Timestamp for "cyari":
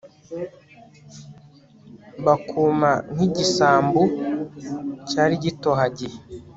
5.09-5.33